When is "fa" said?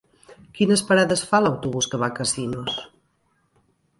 1.33-1.41